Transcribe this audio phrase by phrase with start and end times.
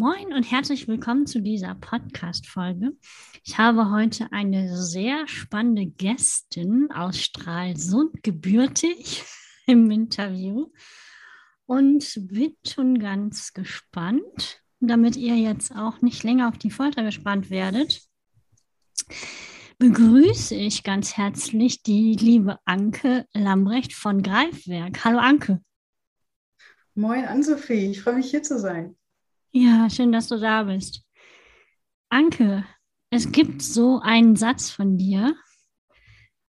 [0.00, 2.96] Moin und herzlich willkommen zu dieser Podcast-Folge.
[3.44, 9.22] Ich habe heute eine sehr spannende Gästin aus Stralsund gebürtig
[9.66, 10.72] im Interview
[11.66, 17.50] und bin schon ganz gespannt, damit ihr jetzt auch nicht länger auf die Folter gespannt
[17.50, 18.02] werdet
[19.80, 25.06] begrüße ich ganz herzlich die liebe Anke Lambrecht von Greifwerk.
[25.06, 25.62] Hallo Anke.
[26.94, 28.94] Moin Ann-Sophie, ich freue mich hier zu sein.
[29.52, 31.02] Ja, schön, dass du da bist.
[32.10, 32.66] Anke,
[33.08, 35.34] es gibt so einen Satz von dir.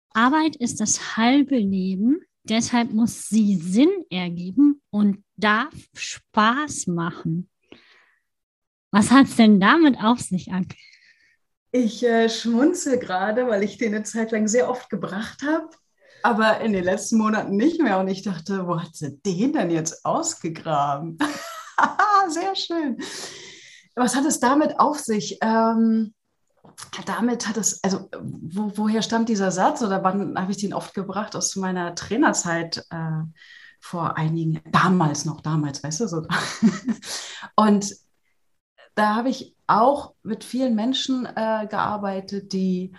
[0.10, 7.50] Arbeit ist das halbe Leben, deshalb muss sie Sinn ergeben und darf Spaß machen.
[8.92, 10.76] Was hat es denn damit auf sich, Anke?
[11.72, 15.70] Ich äh, schmunzel gerade, weil ich den eine Zeit lang sehr oft gebracht habe,
[16.22, 18.00] aber in den letzten Monaten nicht mehr.
[18.00, 21.18] Und ich dachte, wo hat sie den denn jetzt ausgegraben?
[22.30, 22.98] sehr schön.
[23.96, 25.38] Was hat es damit auf sich?
[25.42, 26.14] Ähm,
[27.06, 30.94] damit hat es, also wo, woher stammt dieser Satz oder wann habe ich den oft
[30.94, 31.36] gebracht?
[31.36, 33.24] Aus meiner Trainerzeit äh,
[33.80, 36.26] vor einigen, damals noch, damals, weißt du, so.
[37.56, 37.96] Und
[38.96, 42.94] da habe ich auch mit vielen Menschen äh, gearbeitet, die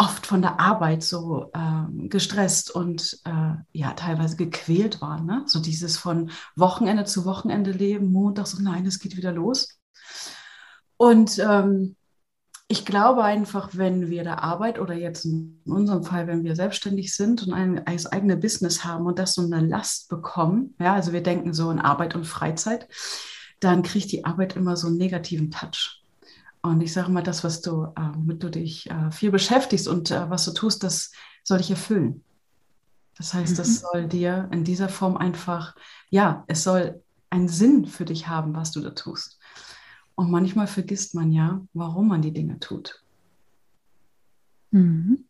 [0.00, 5.26] oft von der Arbeit so äh, gestresst und äh, ja teilweise gequält waren.
[5.26, 5.42] Ne?
[5.46, 9.78] So dieses von Wochenende zu Wochenende leben, Montag so, nein, es geht wieder los.
[10.96, 11.96] Und ähm,
[12.66, 17.14] ich glaube einfach, wenn wir da Arbeit oder jetzt in unserem Fall, wenn wir selbstständig
[17.14, 21.12] sind und ein, ein eigenes Business haben und das so eine Last bekommen, ja, also
[21.12, 22.86] wir denken so in Arbeit und Freizeit,
[23.60, 26.02] dann kriegt die Arbeit immer so einen negativen Touch.
[26.62, 30.10] Und ich sage mal, das, was du, äh, womit du dich äh, viel beschäftigst und
[30.10, 32.22] äh, was du tust, das soll dich erfüllen.
[33.16, 33.74] Das heißt, das mhm.
[33.74, 35.74] soll dir in dieser Form einfach,
[36.10, 39.38] ja, es soll einen Sinn für dich haben, was du da tust.
[40.14, 43.02] Und manchmal vergisst man ja, warum man die Dinge tut.
[44.70, 45.24] Mhm.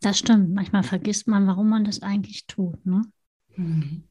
[0.00, 0.52] Das stimmt.
[0.52, 2.84] Manchmal vergisst man, warum man das eigentlich tut.
[2.86, 3.02] Ne?
[3.56, 4.04] Mhm.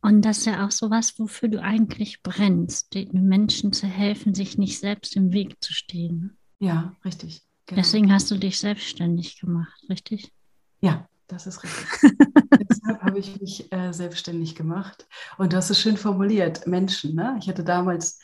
[0.00, 4.34] Und das ist ja auch so was, wofür du eigentlich brennst, den Menschen zu helfen,
[4.34, 6.36] sich nicht selbst im Weg zu stehen.
[6.60, 7.42] Ja, richtig.
[7.66, 7.80] Genau.
[7.80, 10.32] Deswegen hast du dich selbstständig gemacht, richtig?
[10.80, 11.86] Ja, das ist richtig.
[12.70, 15.06] Deshalb habe ich mich äh, selbstständig gemacht.
[15.36, 17.14] Und du hast es schön formuliert, Menschen.
[17.14, 17.36] Ne?
[17.40, 18.20] Ich hatte damals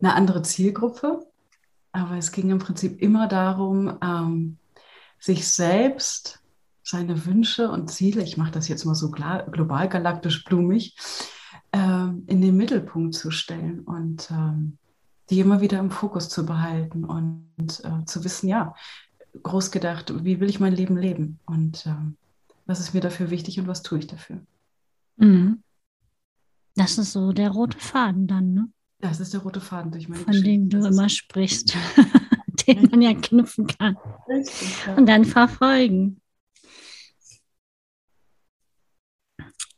[0.00, 1.26] eine andere Zielgruppe,
[1.92, 4.58] aber es ging im Prinzip immer darum, ähm,
[5.18, 6.40] sich selbst
[6.84, 10.94] seine Wünsche und Ziele, ich mache das jetzt mal so global galaktisch blumig,
[11.72, 14.76] ähm, in den Mittelpunkt zu stellen und ähm,
[15.30, 18.74] die immer wieder im Fokus zu behalten und äh, zu wissen, ja,
[19.42, 22.16] groß gedacht, wie will ich mein Leben leben und ähm,
[22.66, 24.40] was ist mir dafür wichtig und was tue ich dafür.
[25.16, 25.62] Mhm.
[26.76, 28.68] Das ist so der rote Faden dann, ne?
[29.00, 31.76] Das ist der rote Faden durch meine Von dem du immer sprichst,
[32.66, 33.96] den man ja knüpfen kann.
[34.28, 34.94] Richtig, ja.
[34.94, 36.20] Und dann verfolgen.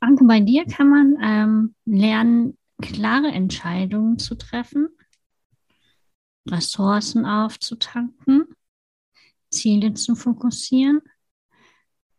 [0.07, 4.89] Anke, bei dir kann man ähm, lernen, klare Entscheidungen zu treffen,
[6.49, 8.45] Ressourcen aufzutanken,
[9.51, 11.01] Ziele zu fokussieren,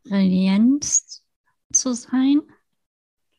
[0.05, 1.23] Resilienz
[1.71, 2.41] zu sein.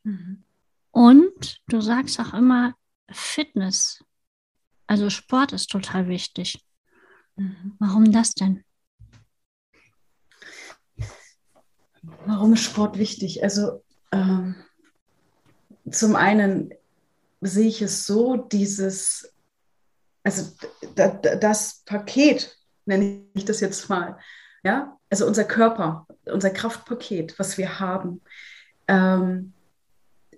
[0.04, 0.44] Mhm.
[0.92, 2.74] Und du sagst auch immer
[3.10, 4.02] Fitness.
[4.86, 6.64] Also Sport ist total wichtig.
[7.36, 7.76] Mhm.
[7.78, 8.64] Warum das denn?
[12.24, 13.42] Warum ist Sport wichtig?
[13.42, 13.82] Also
[14.12, 14.54] ähm,
[15.90, 16.72] zum einen
[17.40, 19.32] sehe ich es so, dieses,
[20.22, 20.52] also
[20.94, 24.18] das Paket, nenne ich das jetzt mal,
[24.64, 28.20] ja, also unser Körper, unser Kraftpaket, was wir haben,
[28.88, 29.52] ähm,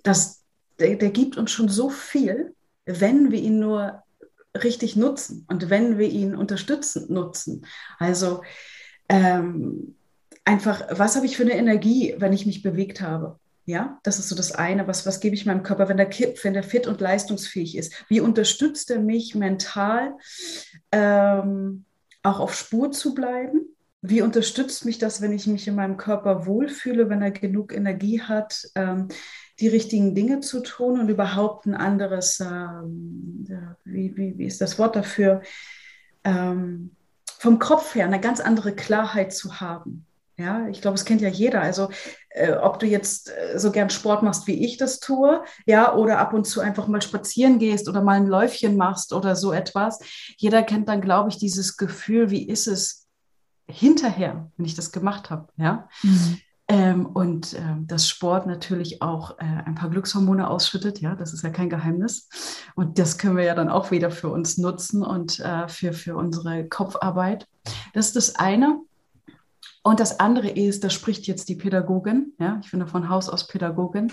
[0.02, 0.42] das,
[0.78, 2.54] der, der gibt uns schon so viel,
[2.84, 4.02] wenn wir ihn nur
[4.56, 7.66] richtig nutzen und wenn wir ihn unterstützend nutzen.
[7.98, 8.42] Also
[9.08, 9.96] ähm,
[10.44, 13.38] einfach, was habe ich für eine Energie, wenn ich mich bewegt habe?
[13.66, 14.88] Ja, das ist so das eine.
[14.88, 18.04] Was, was gebe ich meinem Körper, wenn der, wenn der fit und leistungsfähig ist?
[18.08, 20.14] Wie unterstützt er mich mental,
[20.92, 21.84] ähm,
[22.22, 23.60] auch auf Spur zu bleiben?
[24.02, 28.22] Wie unterstützt mich das, wenn ich mich in meinem Körper wohlfühle, wenn er genug Energie
[28.22, 29.08] hat, ähm,
[29.60, 33.46] die richtigen Dinge zu tun und überhaupt ein anderes, ähm,
[33.84, 35.42] wie, wie, wie ist das Wort dafür,
[36.24, 36.96] ähm,
[37.38, 40.06] vom Kopf her eine ganz andere Klarheit zu haben?
[40.40, 41.60] Ja, ich glaube, es kennt ja jeder.
[41.60, 41.90] Also,
[42.30, 46.18] äh, ob du jetzt äh, so gern Sport machst, wie ich das tue, ja, oder
[46.18, 49.98] ab und zu einfach mal spazieren gehst oder mal ein Läufchen machst oder so etwas.
[50.38, 53.06] Jeder kennt dann, glaube ich, dieses Gefühl, wie ist es
[53.68, 55.88] hinterher, wenn ich das gemacht habe, ja.
[56.02, 56.38] Mhm.
[56.68, 61.42] Ähm, und äh, dass Sport natürlich auch äh, ein paar Glückshormone ausschüttet, ja, das ist
[61.42, 62.28] ja kein Geheimnis.
[62.76, 66.14] Und das können wir ja dann auch wieder für uns nutzen und äh, für, für
[66.14, 67.48] unsere Kopfarbeit.
[67.92, 68.78] Das ist das eine.
[69.82, 73.46] Und das andere ist, da spricht jetzt die Pädagogin, ja, ich bin von Haus aus
[73.46, 74.12] Pädagogin,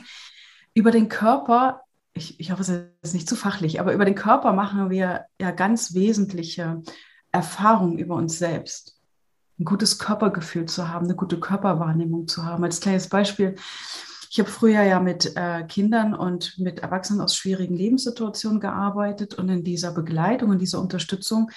[0.73, 1.81] über den Körper,
[2.13, 2.69] ich, ich hoffe, es
[3.01, 6.81] ist nicht zu fachlich, aber über den Körper machen wir ja ganz wesentliche
[7.31, 8.97] Erfahrungen über uns selbst
[9.59, 12.63] ein gutes Körpergefühl zu haben, eine gute Körperwahrnehmung zu haben.
[12.63, 13.55] Als kleines Beispiel,
[14.29, 19.49] ich habe früher ja mit äh, Kindern und mit Erwachsenen aus schwierigen Lebenssituationen gearbeitet und
[19.49, 21.49] in dieser Begleitung, in dieser Unterstützung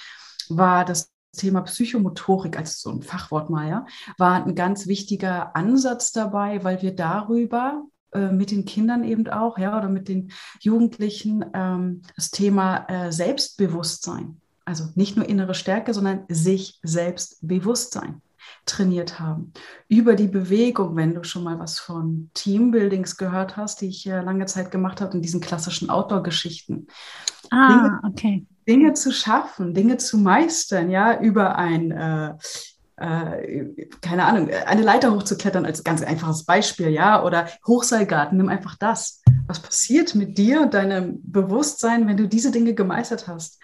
[0.49, 3.85] war das Thema Psychomotorik, als so ein Fachwort mal, ja,
[4.17, 7.83] war ein ganz wichtiger Ansatz dabei, weil wir darüber
[8.13, 13.11] äh, mit den Kindern eben auch, ja, oder mit den Jugendlichen ähm, das Thema äh,
[13.11, 18.21] Selbstbewusstsein also nicht nur innere Stärke, sondern sich selbst Bewusstsein
[18.65, 19.53] trainiert haben.
[19.87, 24.21] Über die Bewegung, wenn du schon mal was von Teambuildings gehört hast, die ich äh,
[24.21, 26.87] lange Zeit gemacht habe, in diesen klassischen Outdoor-Geschichten.
[27.49, 28.45] Ah, okay.
[28.67, 32.33] Dinge zu schaffen, Dinge zu meistern, ja, über ein, äh,
[32.97, 38.75] äh, keine Ahnung, eine Leiter hochzuklettern als ganz einfaches Beispiel, ja, oder Hochseilgarten, nimm einfach
[38.77, 39.21] das.
[39.47, 43.59] Was passiert mit dir und deinem Bewusstsein, wenn du diese Dinge gemeistert hast?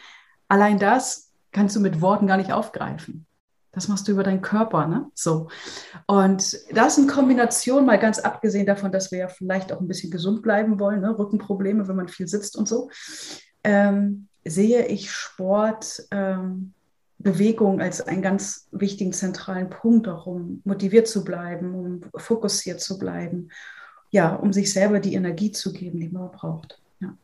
[0.48, 3.26] allein das kannst du mit Worten gar nicht aufgreifen.
[3.72, 5.12] Das machst du über deinen Körper, ne?
[5.14, 5.50] So.
[6.08, 10.10] Und das in Kombination, mal ganz abgesehen davon, dass wir ja vielleicht auch ein bisschen
[10.10, 11.18] gesund bleiben wollen, ne?
[11.18, 12.90] Rückenprobleme, wenn man viel sitzt und so,
[13.64, 16.74] ähm, sehe ich Sport, ähm,
[17.20, 23.00] Bewegung als einen ganz wichtigen zentralen Punkt, auch um motiviert zu bleiben, um fokussiert zu
[23.00, 23.50] bleiben,
[24.12, 26.80] ja, um sich selber die Energie zu geben, die man braucht.
[27.00, 27.18] Ja.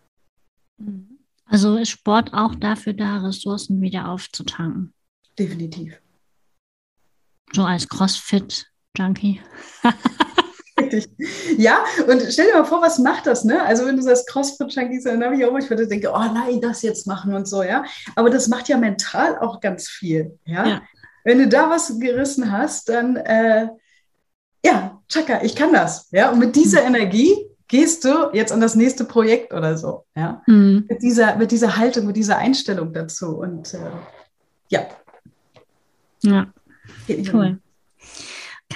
[0.77, 1.19] Mhm.
[1.45, 4.93] Also ist Sport auch dafür da, Ressourcen wieder aufzutanken?
[5.37, 6.01] Definitiv.
[7.51, 9.41] So als CrossFit-Junkie.
[11.57, 13.62] ja, und stell dir mal vor, was macht das, ne?
[13.63, 17.07] Also wenn du sagst CrossFit-Junkies, dann habe ich auch manchmal denke, oh nein, das jetzt
[17.07, 17.84] machen und so, ja.
[18.16, 20.66] Aber das macht ja mental auch ganz viel, ja.
[20.66, 20.81] ja.
[21.24, 23.68] Wenn du da was gerissen hast, dann, äh,
[24.66, 26.31] ja, tschakka, ich kann das, ja.
[26.31, 26.95] Und mit dieser hm.
[26.95, 27.36] Energie
[27.74, 30.06] gehst du jetzt an das nächste Projekt oder so.
[30.16, 30.44] Ja?
[30.45, 30.86] Mhm.
[30.88, 33.38] Mit, dieser, mit dieser Haltung, mit dieser Einstellung dazu.
[33.38, 33.80] Und äh,
[34.69, 34.86] ja.
[36.22, 36.45] Ja,
[37.34, 37.60] cool.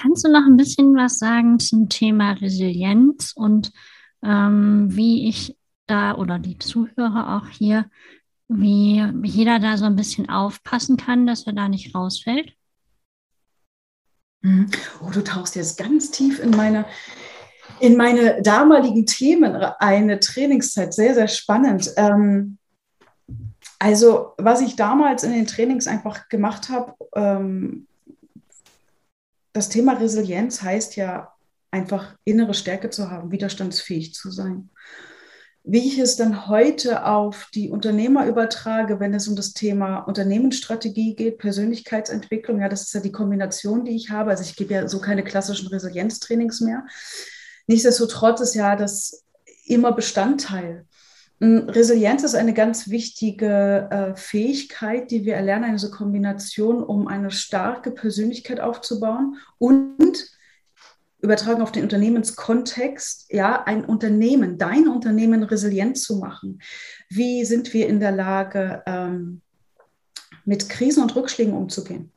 [0.00, 3.72] Kannst du noch ein bisschen was sagen zum Thema Resilienz und
[4.22, 5.58] ähm, wie ich
[5.88, 7.90] da oder die Zuhörer auch hier,
[8.46, 12.52] wie jeder da so ein bisschen aufpassen kann, dass er da nicht rausfällt?
[14.42, 14.70] Mhm.
[15.04, 16.84] Oh, du tauchst jetzt ganz tief in meine,
[17.80, 20.94] in meine damaligen Themen eine Trainingszeit.
[20.94, 21.90] Sehr, sehr spannend.
[21.96, 22.58] Ähm,
[23.80, 27.87] also, was ich damals in den Trainings einfach gemacht habe, ähm,
[29.58, 31.32] das Thema Resilienz heißt ja
[31.70, 34.70] einfach innere Stärke zu haben, widerstandsfähig zu sein.
[35.64, 41.14] Wie ich es dann heute auf die Unternehmer übertrage, wenn es um das Thema Unternehmensstrategie
[41.14, 44.30] geht, Persönlichkeitsentwicklung, ja, das ist ja die Kombination, die ich habe.
[44.30, 46.84] Also ich gebe ja so keine klassischen Resilienztrainings mehr,
[47.68, 49.24] Nichtsdestotrotz ist ja das
[49.66, 50.86] immer Bestandteil.
[51.40, 57.30] Hm, Resilienz ist eine ganz wichtige äh, Fähigkeit, die wir erlernen, eine Kombination, um eine
[57.30, 60.26] starke Persönlichkeit aufzubauen und
[61.20, 66.60] übertragen auf den Unternehmenskontext, ja, ein Unternehmen, dein Unternehmen resilient zu machen.
[67.08, 69.42] Wie sind wir in der Lage, ähm,
[70.44, 72.12] mit Krisen und Rückschlägen umzugehen?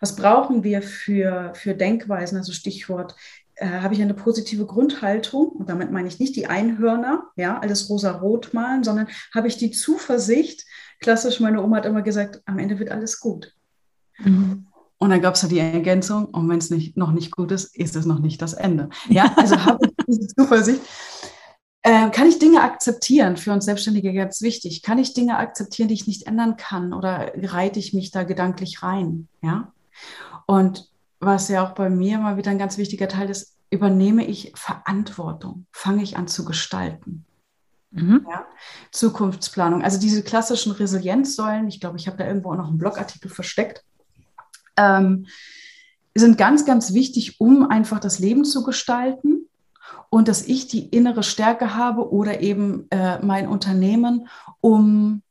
[0.00, 2.38] Was brauchen wir für, für Denkweisen?
[2.38, 3.14] Also Stichwort
[3.60, 7.90] äh, habe ich eine positive Grundhaltung, und damit meine ich nicht die Einhörner, ja, alles
[7.90, 10.64] rosa-rot malen, sondern habe ich die Zuversicht,
[10.98, 13.54] klassisch, meine Oma hat immer gesagt, am Ende wird alles gut.
[14.18, 14.66] Mhm.
[14.96, 17.76] Und dann gab es ja die Ergänzung, und wenn es nicht, noch nicht gut ist,
[17.76, 18.88] ist es noch nicht das Ende.
[19.10, 20.80] Ja, also habe ich diese Zuversicht.
[21.82, 23.36] Äh, kann ich Dinge akzeptieren?
[23.36, 24.82] Für uns Selbstständige ganz wichtig.
[24.82, 26.94] Kann ich Dinge akzeptieren, die ich nicht ändern kann?
[26.94, 29.28] Oder reite ich mich da gedanklich rein?
[29.42, 29.72] Ja.
[30.46, 30.90] Und
[31.20, 35.66] was ja auch bei mir mal wieder ein ganz wichtiger Teil ist, übernehme ich Verantwortung,
[35.70, 37.24] fange ich an zu gestalten.
[37.92, 38.26] Mhm.
[38.28, 38.46] Ja?
[38.90, 43.30] Zukunftsplanung, also diese klassischen Resilienzsäulen, ich glaube, ich habe da irgendwo auch noch einen Blogartikel
[43.30, 43.84] versteckt,
[44.76, 45.26] ähm,
[46.14, 49.46] sind ganz, ganz wichtig, um einfach das Leben zu gestalten
[50.08, 54.28] und dass ich die innere Stärke habe oder eben äh, mein Unternehmen,
[54.60, 55.22] um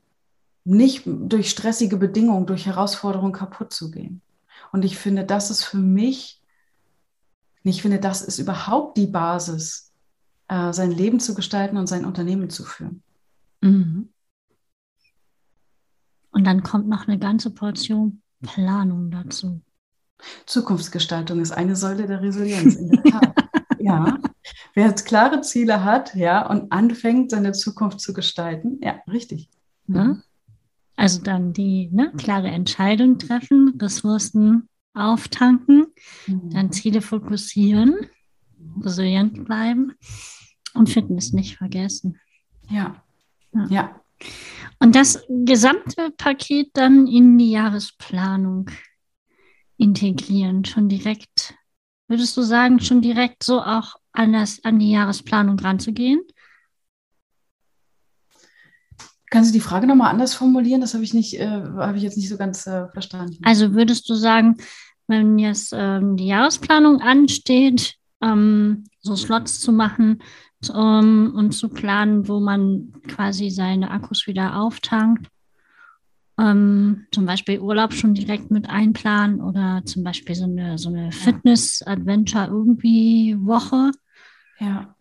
[0.63, 4.21] nicht durch stressige Bedingungen, durch Herausforderungen kaputt zu gehen.
[4.71, 6.41] Und ich finde, das ist für mich,
[7.63, 9.91] ich finde, das ist überhaupt die Basis,
[10.47, 13.03] äh, sein Leben zu gestalten und sein Unternehmen zu führen.
[13.61, 14.09] Mhm.
[16.31, 19.61] Und dann kommt noch eine ganze Portion Planung dazu.
[20.45, 23.35] Zukunftsgestaltung ist eine Säule der Resilienz, in der Tat.
[23.79, 24.17] ja.
[24.73, 29.49] Wer jetzt klare Ziele hat, ja, und anfängt, seine Zukunft zu gestalten, ja, richtig.
[29.87, 30.21] Ne?
[30.99, 35.85] Also dann die ne, klare Entscheidung treffen, Ressourcen auftanken,
[36.27, 36.49] mhm.
[36.49, 37.95] dann Ziele fokussieren,
[38.81, 39.93] resilient bleiben
[40.73, 42.19] und Fitness nicht vergessen.
[42.69, 43.01] Ja.
[43.53, 43.65] ja.
[43.69, 44.01] ja.
[44.79, 48.69] Und das gesamte Paket dann in die Jahresplanung
[49.77, 51.53] integrieren, schon direkt,
[52.09, 56.19] würdest du sagen, schon direkt so auch an, das, an die Jahresplanung ranzugehen?
[59.29, 60.81] Kannst du die Frage nochmal anders formulieren?
[60.81, 63.37] Das habe ich nicht, äh, habe ich jetzt nicht so ganz äh, verstanden.
[63.43, 64.57] Also würdest du sagen,
[65.07, 70.21] wenn jetzt ähm, die Jahresplanung ansteht, ähm, so Slots zu machen
[70.73, 75.27] um, und zu planen, wo man quasi seine Akkus wieder auftankt,
[76.39, 81.11] ähm, zum Beispiel Urlaub schon direkt mit einplanen oder zum Beispiel so eine, so eine
[81.11, 83.91] Fitness-Adventure irgendwie Woche.
[84.59, 84.95] Ja.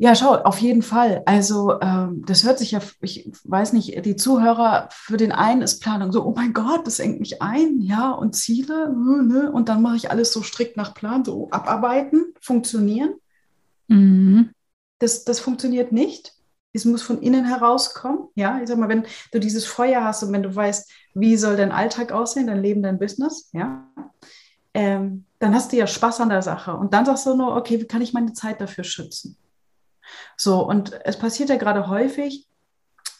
[0.00, 1.22] Ja, schau, auf jeden Fall.
[1.26, 5.80] Also ähm, das hört sich ja, ich weiß nicht, die Zuhörer, für den einen ist
[5.80, 9.68] Planung so, oh mein Gott, das engt mich ein, ja, und Ziele, ne, ne und
[9.68, 13.14] dann mache ich alles so strikt nach Plan, so abarbeiten, funktionieren.
[13.88, 14.50] Mhm.
[15.00, 16.32] Das, das funktioniert nicht.
[16.72, 18.28] Es muss von innen herauskommen.
[18.36, 21.56] Ja, ich sag mal, wenn du dieses Feuer hast und wenn du weißt, wie soll
[21.56, 23.88] dein Alltag aussehen, dein Leben, dein Business, ja,
[24.74, 26.76] ähm, dann hast du ja Spaß an der Sache.
[26.76, 29.36] Und dann sagst du nur, okay, wie kann ich meine Zeit dafür schützen?
[30.36, 32.46] So, und es passiert ja gerade häufig,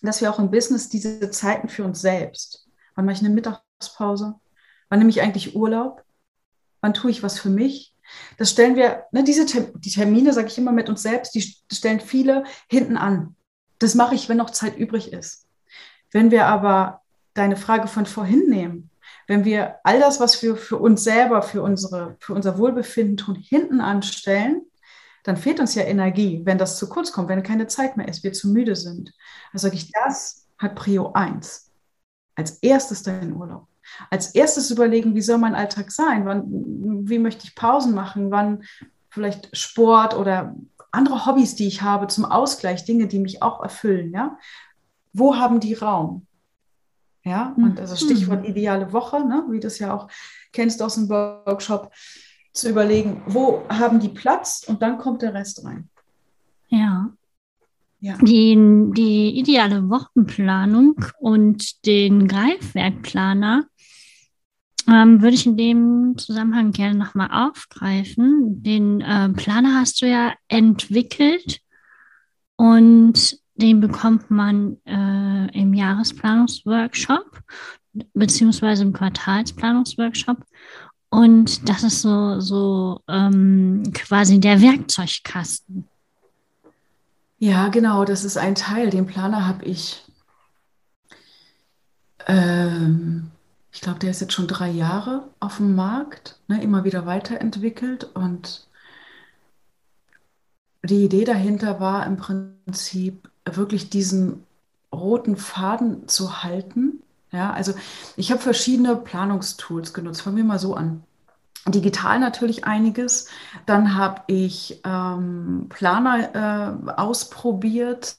[0.02, 2.68] dass wir auch im Business diese Zeiten für uns selbst.
[2.94, 4.34] Wann mache ich eine Mittagspause?
[4.88, 6.04] Wann nehme ich eigentlich Urlaub?
[6.80, 7.94] Wann tue ich was für mich?
[8.38, 12.00] Das stellen wir, ne, diese die Termine, sage ich immer mit uns selbst, die stellen
[12.00, 13.36] viele hinten an.
[13.78, 15.46] Das mache ich, wenn noch Zeit übrig ist.
[16.10, 17.02] Wenn wir aber
[17.34, 18.90] deine Frage von vorhin nehmen,
[19.26, 23.34] wenn wir all das, was wir für uns selber, für, unsere, für unser Wohlbefinden tun,
[23.34, 24.62] hinten anstellen,
[25.28, 28.24] dann fehlt uns ja Energie, wenn das zu kurz kommt, wenn keine Zeit mehr ist,
[28.24, 29.12] wir zu müde sind.
[29.52, 31.70] Also sage ich, das hat Prio 1.
[32.34, 33.66] Als erstes dein Urlaub.
[34.10, 36.24] Als erstes überlegen, wie soll mein Alltag sein?
[36.24, 36.44] Wann,
[37.06, 38.30] wie möchte ich Pausen machen?
[38.30, 38.64] Wann
[39.10, 40.56] vielleicht Sport oder
[40.92, 44.38] andere Hobbys, die ich habe zum Ausgleich, Dinge, die mich auch erfüllen, ja?
[45.12, 46.26] Wo haben die Raum?
[47.22, 49.44] Ja, und also Stichwort ideale Woche, ne?
[49.50, 50.08] wie du es ja auch
[50.52, 51.92] kennst aus dem Workshop,
[52.58, 55.88] zu überlegen, wo haben die Platz und dann kommt der Rest rein.
[56.68, 57.10] Ja.
[58.00, 58.16] ja.
[58.18, 58.56] Die,
[58.96, 63.64] die ideale Wochenplanung und den Greifwerkplaner
[64.88, 68.62] ähm, würde ich in dem Zusammenhang gerne nochmal aufgreifen.
[68.62, 71.60] Den äh, Planer hast du ja entwickelt
[72.56, 77.42] und den bekommt man äh, im Jahresplanungsworkshop
[78.14, 80.38] beziehungsweise im Quartalsplanungsworkshop.
[81.10, 85.88] Und das ist so, so ähm, quasi der Werkzeugkasten.
[87.38, 88.90] Ja, genau, das ist ein Teil.
[88.90, 90.04] Den Planer habe ich
[92.26, 93.30] ähm,
[93.78, 98.04] ich glaube, der ist jetzt schon drei Jahre auf dem Markt, ne, immer wieder weiterentwickelt.
[98.14, 98.66] Und
[100.82, 104.44] die Idee dahinter war im Prinzip wirklich diesen
[104.92, 107.02] roten Faden zu halten.
[107.32, 107.74] Ja, also
[108.16, 110.22] ich habe verschiedene Planungstools genutzt.
[110.22, 111.04] Fangen wir mal so an.
[111.66, 113.28] Digital natürlich einiges.
[113.66, 118.16] Dann habe ich ähm, Planer äh, ausprobiert,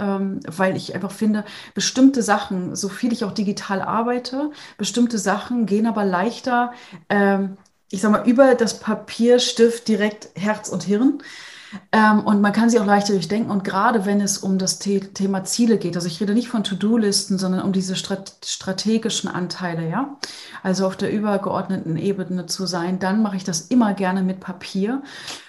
[0.00, 5.66] ähm, weil ich einfach finde, bestimmte Sachen, so viel ich auch digital arbeite, bestimmte Sachen
[5.66, 6.72] gehen aber leichter,
[7.08, 7.56] ähm,
[7.90, 11.22] ich sag mal, über das Papier, Stift direkt Herz und Hirn.
[11.92, 13.50] Ähm, und man kann sie auch leichter durchdenken.
[13.50, 16.64] Und gerade wenn es um das The Thema Ziele geht, also ich rede nicht von
[16.64, 20.16] To-Do-Listen, sondern um diese Strat strategischen Anteile, ja,
[20.62, 25.02] also auf der übergeordneten Ebene zu sein, dann mache ich das immer gerne mit Papier.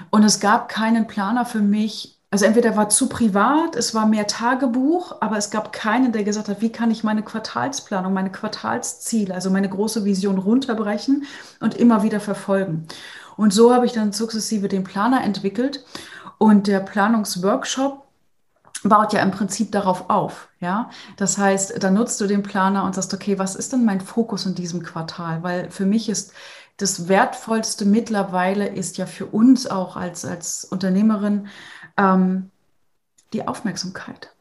[0.10, 4.28] Und es gab keinen Planer für mich, also entweder war zu privat, es war mehr
[4.28, 9.34] Tagebuch, aber es gab keinen, der gesagt hat, wie kann ich meine Quartalsplanung, meine Quartalsziele,
[9.34, 11.26] also meine große Vision runterbrechen
[11.60, 12.88] und immer wieder verfolgen.
[13.40, 15.86] Und so habe ich dann sukzessive den Planer entwickelt
[16.40, 18.06] und der Planungsworkshop
[18.84, 20.90] baut ja im Prinzip darauf auf, ja.
[21.16, 24.46] Das heißt, dann nutzt du den Planer und sagst, okay, was ist denn mein Fokus
[24.46, 25.42] in diesem Quartal?
[25.42, 26.34] Weil für mich ist
[26.76, 31.48] das Wertvollste mittlerweile ist ja für uns auch als, als Unternehmerin
[31.96, 32.52] ähm,
[33.32, 34.34] die Aufmerksamkeit.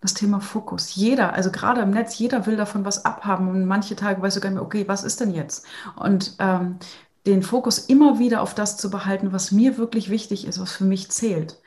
[0.00, 0.94] Das Thema Fokus.
[0.94, 4.40] Jeder, also gerade im Netz, jeder will davon was abhaben und manche Tage weißt du
[4.40, 5.66] gar nicht mehr, okay, was ist denn jetzt?
[5.96, 6.78] Und ähm,
[7.26, 10.84] den Fokus immer wieder auf das zu behalten, was mir wirklich wichtig ist, was für
[10.84, 11.60] mich zählt.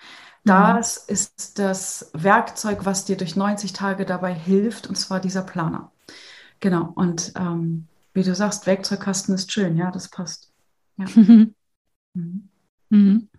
[0.46, 1.14] Das mhm.
[1.14, 5.92] ist das Werkzeug, was dir durch 90 Tage dabei hilft, und zwar dieser Planer.
[6.60, 6.92] Genau.
[6.96, 10.52] Und ähm, wie du sagst, Werkzeugkasten ist schön, ja, das passt.
[10.98, 11.06] Ja.
[12.14, 12.50] mhm.
[12.90, 13.30] Mhm.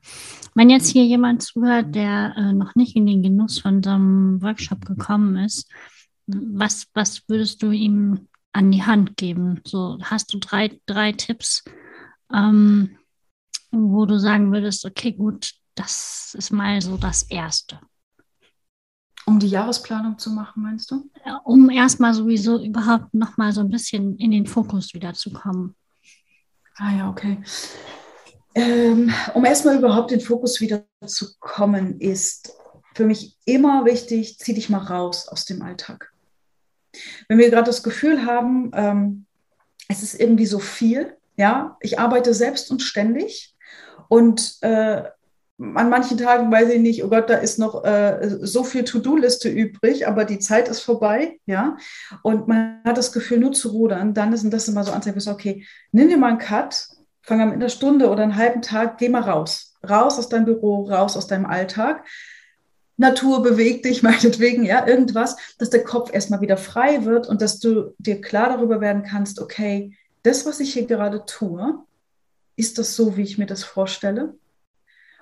[0.55, 4.43] Wenn jetzt hier jemand zuhört, der äh, noch nicht in den Genuss von so einem
[4.43, 5.71] Workshop gekommen ist,
[6.27, 9.61] was, was würdest du ihm an die Hand geben?
[9.65, 11.65] So hast du drei, drei Tipps,
[12.33, 12.99] ähm,
[13.71, 17.81] wo du sagen würdest, okay, gut, das ist mal so das Erste.
[19.27, 21.11] Um die Jahresplanung zu machen, meinst du?
[21.45, 25.77] Um erstmal sowieso überhaupt nochmal so ein bisschen in den Fokus wieder zu kommen.
[26.77, 27.39] Ah ja, okay.
[28.55, 32.55] Ähm, um erstmal überhaupt in den Fokus wieder zu kommen, ist
[32.95, 36.11] für mich immer wichtig, zieh dich mal raus aus dem Alltag.
[37.29, 39.27] Wenn wir gerade das Gefühl haben, ähm,
[39.89, 43.55] es ist irgendwie so viel, ja, ich arbeite selbst und ständig
[44.09, 45.05] und äh,
[45.61, 49.49] an manchen Tagen weiß ich nicht, oh Gott, da ist noch äh, so viel To-Do-Liste
[49.49, 51.77] übrig, aber die Zeit ist vorbei, ja.
[52.23, 55.67] Und man hat das Gefühl, nur zu rudern, dann ist das immer so Anzeichen, okay,
[55.91, 56.87] nimm dir mal einen Cut,
[57.23, 59.77] fang an mit einer Stunde oder einen halben Tag, geh mal raus.
[59.89, 62.05] Raus aus deinem Büro, raus aus deinem Alltag.
[62.97, 67.59] Natur bewegt dich, meinetwegen, ja, irgendwas, dass der Kopf erstmal wieder frei wird und dass
[67.59, 71.83] du dir klar darüber werden kannst, okay, das, was ich hier gerade tue,
[72.57, 74.35] ist das so, wie ich mir das vorstelle?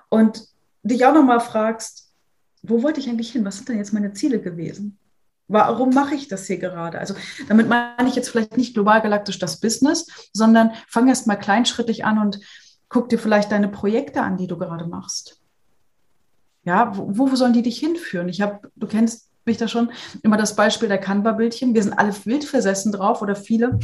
[0.09, 0.47] Und
[0.83, 2.11] dich auch nochmal fragst,
[2.63, 3.45] wo wollte ich eigentlich hin?
[3.45, 4.97] Was sind denn jetzt meine Ziele gewesen?
[5.47, 6.99] Warum mache ich das hier gerade?
[6.99, 7.15] Also
[7.47, 12.03] damit meine ich jetzt vielleicht nicht global galaktisch das Business, sondern fang erst mal kleinschrittig
[12.03, 12.39] an und
[12.89, 15.39] guck dir vielleicht deine Projekte an, die du gerade machst.
[16.63, 18.27] Ja, wo, wo sollen die dich hinführen?
[18.27, 21.73] Ich habe, du kennst mich da schon, immer das Beispiel der Canva-Bildchen.
[21.73, 23.79] Wir sind alle wild versessen drauf oder viele.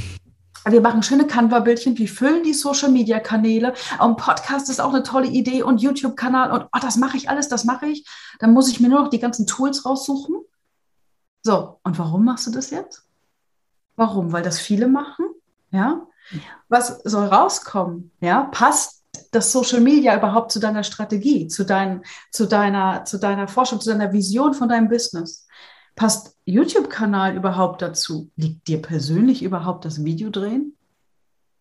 [0.66, 3.74] Wir machen schöne Canva-Bildchen, wir füllen die Social-Media-Kanäle.
[4.00, 7.50] Ein Podcast ist auch eine tolle Idee und YouTube-Kanal und oh, das mache ich alles,
[7.50, 8.08] das mache ich.
[8.40, 10.36] Dann muss ich mir nur noch die ganzen Tools raussuchen.
[11.42, 13.04] So, und warum machst du das jetzt?
[13.98, 14.32] Warum?
[14.32, 15.26] Weil das viele machen?
[15.72, 16.08] Ja.
[16.32, 16.40] ja.
[16.70, 18.12] Was soll rauskommen?
[18.22, 23.48] Ja, passt das Social Media überhaupt zu deiner Strategie, zu, dein, zu, deiner, zu deiner
[23.48, 25.43] Forschung, zu deiner Vision von deinem Business?
[25.96, 28.32] Passt YouTube-Kanal überhaupt dazu?
[28.36, 30.76] Liegt dir persönlich überhaupt das Video drehen?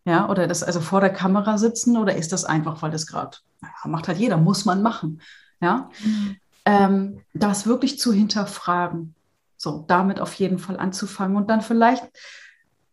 [0.04, 3.36] Ja, oder das also vor der Kamera sitzen oder ist das einfach, weil das gerade,
[3.84, 5.20] macht halt jeder, muss man machen.
[5.60, 6.36] Ja, mhm.
[6.64, 9.14] ähm, das wirklich zu hinterfragen.
[9.56, 12.04] So, damit auf jeden Fall anzufangen und dann vielleicht,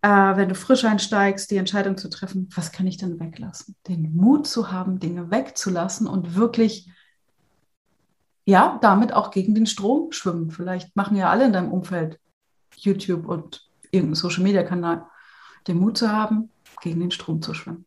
[0.03, 3.75] äh, wenn du frisch einsteigst, die Entscheidung zu treffen, was kann ich denn weglassen?
[3.87, 6.91] Den Mut zu haben, Dinge wegzulassen und wirklich
[8.49, 10.49] ja, damit auch gegen den Strom schwimmen.
[10.51, 12.19] Vielleicht machen ja alle in deinem Umfeld
[12.75, 15.05] YouTube und irgendeinen Social-Media-Kanal,
[15.67, 16.49] den Mut zu haben,
[16.81, 17.85] gegen den Strom zu schwimmen.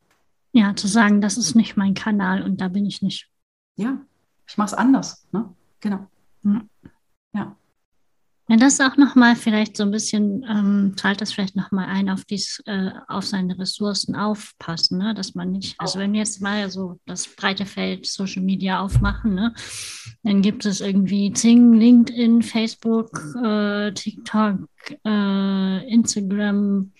[0.52, 3.28] Ja, zu sagen, das ist nicht mein Kanal und da bin ich nicht.
[3.76, 3.98] Ja,
[4.46, 5.26] ich mache es anders.
[5.32, 5.52] Ne?
[5.80, 6.06] Genau.
[6.44, 6.62] Ja.
[7.32, 7.56] ja.
[8.48, 12.24] Ja, das auch nochmal vielleicht so ein bisschen, ähm, zahlt das vielleicht nochmal ein auf
[12.24, 15.14] dies, äh, auf seine Ressourcen aufpassen, ne?
[15.14, 19.34] dass man nicht, also wenn wir jetzt mal so das breite Feld Social Media aufmachen,
[19.34, 19.54] ne?
[20.24, 23.10] dann gibt es irgendwie Zing, LinkedIn, Facebook,
[23.42, 24.58] äh, TikTok,
[25.06, 26.92] äh, Instagram,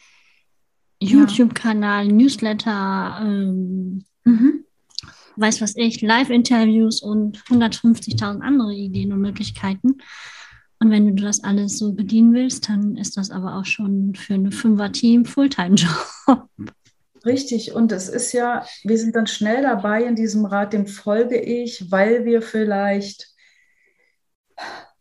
[1.00, 4.64] YouTube-Kanal, Newsletter, ähm, mhm.
[5.35, 9.98] weiß was ich, Live-Interviews und 150.000 andere Ideen und Möglichkeiten.
[10.83, 14.35] Und wenn du das alles so bedienen willst, dann ist das aber auch schon für
[14.35, 16.49] eine Fünfer-Team Fulltime-Job.
[17.25, 21.40] Richtig, und es ist ja, wir sind dann schnell dabei in diesem Rat, dem folge
[21.40, 23.29] ich, weil wir vielleicht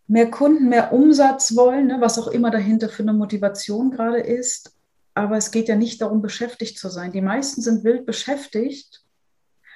[0.06, 4.78] mehr Kunden, mehr Umsatz wollen, ne, was auch immer dahinter für eine Motivation gerade ist.
[5.16, 7.12] Aber es geht ja nicht darum, beschäftigt zu sein.
[7.12, 9.02] Die meisten sind wild beschäftigt,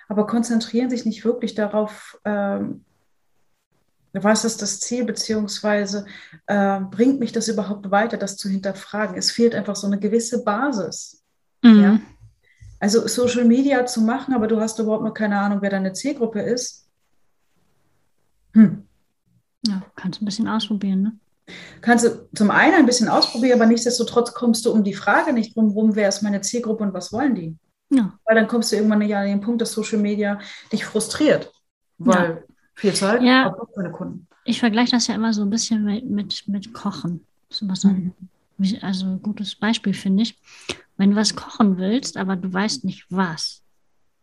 [0.07, 2.85] aber konzentrieren sich nicht wirklich darauf, ähm,
[4.23, 6.05] was ist das Ziel, beziehungsweise
[6.47, 9.17] äh, bringt mich das überhaupt weiter, das zu hinterfragen?
[9.17, 11.23] Es fehlt einfach so eine gewisse Basis.
[11.61, 11.81] Mhm.
[11.81, 11.99] Ja?
[12.79, 16.41] Also Social Media zu machen, aber du hast überhaupt noch keine Ahnung, wer deine Zielgruppe
[16.41, 16.87] ist.
[18.53, 18.83] Hm.
[19.65, 21.19] Ja, kannst ein bisschen ausprobieren, ne?
[21.81, 25.55] Kannst du zum einen ein bisschen ausprobieren, aber nichtsdestotrotz kommst du um die Frage nicht
[25.55, 27.55] drum rum, wer ist meine Zielgruppe und was wollen die?
[27.89, 28.17] Ja.
[28.25, 30.39] Weil dann kommst du irgendwann ja an den Punkt, dass Social Media
[30.71, 31.51] dich frustriert.
[31.97, 32.54] Weil ja.
[32.75, 34.27] Viel Zeit, ja, aber keine Kunden.
[34.43, 37.25] Ich vergleiche das ja immer so ein bisschen mit, mit, mit Kochen.
[37.49, 38.13] Das ist immer so ein,
[38.57, 38.77] mhm.
[38.81, 40.37] also ein gutes Beispiel, finde ich.
[40.97, 43.63] Wenn du was kochen willst, aber du weißt nicht was,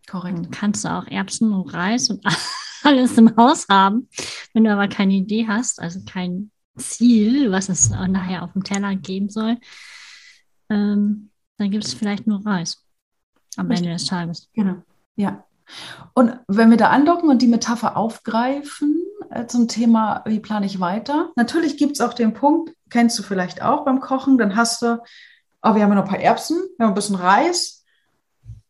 [0.08, 0.38] Korrekt.
[0.38, 2.24] dann kannst du auch Erbsen und Reis und
[2.82, 4.08] alles im Haus haben.
[4.52, 8.94] Wenn du aber keine Idee hast, also kein Ziel, was es nachher auf dem Teller
[8.96, 9.58] geben soll,
[10.70, 12.84] ähm, dann gibt es vielleicht nur Reis
[13.56, 13.86] am Richtig.
[13.86, 14.50] Ende des Tages.
[14.54, 14.82] Genau,
[15.16, 15.44] ja.
[16.14, 20.80] Und wenn wir da andocken und die Metapher aufgreifen äh, zum Thema, wie plane ich
[20.80, 21.30] weiter?
[21.36, 25.02] Natürlich gibt es auch den Punkt, kennst du vielleicht auch beim Kochen, dann hast du
[25.60, 27.84] Aber wir haben ja noch ein paar Erbsen, wir haben ein bisschen Reis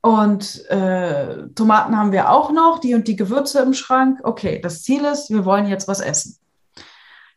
[0.02, 4.20] und äh, Tomaten haben wir auch noch, die und die Gewürze im Schrank.
[4.24, 6.38] Okay, das Ziel ist, wir wollen jetzt was essen.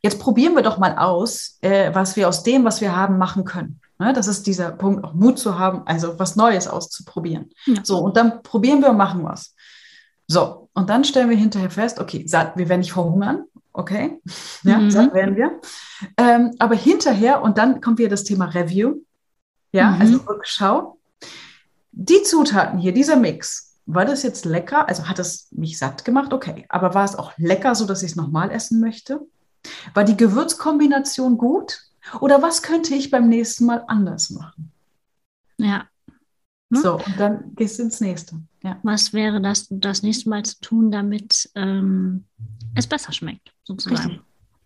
[0.02, 3.44] Jetzt probieren wir doch mal aus, äh, was wir aus dem, was wir haben, machen
[3.44, 3.82] können.
[3.98, 7.52] Ne, das ist dieser Punkt, auch Mut zu haben, also was Neues auszuprobieren.
[7.66, 7.76] Ja.
[7.84, 9.55] So, und dann probieren wir und machen was.
[10.28, 14.20] So, und dann stellen wir hinterher fest, okay, wir werden nicht verhungern, okay,
[14.64, 14.92] ja, mhm.
[14.92, 15.60] satt werden wir.
[16.18, 18.96] Ähm, aber hinterher, und dann kommt wieder das Thema Review,
[19.72, 20.02] ja, mhm.
[20.02, 20.98] also Rückschau.
[21.92, 24.88] Die Zutaten hier, dieser Mix, war das jetzt lecker?
[24.88, 26.34] Also hat es mich satt gemacht?
[26.34, 26.66] Okay.
[26.70, 29.22] Aber war es auch lecker, so dass ich es nochmal essen möchte?
[29.94, 31.82] War die Gewürzkombination gut?
[32.20, 34.72] Oder was könnte ich beim nächsten Mal anders machen?
[35.58, 35.86] Ja.
[36.74, 36.82] Hm?
[36.82, 38.36] So, und dann gehst du ins nächste.
[38.66, 38.80] Ja.
[38.82, 42.26] Was wäre das, das nächste Mal zu tun, damit ähm,
[42.74, 44.22] es besser schmeckt, sozusagen?